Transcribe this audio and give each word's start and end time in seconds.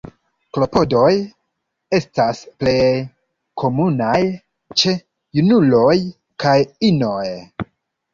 Klopodoj 0.57 1.09
estas 1.97 2.39
plej 2.63 2.73
komunaj 3.63 4.21
ĉe 4.83 4.95
junuloj 5.41 5.93
kaj 6.45 6.55
inoj. 6.91 7.29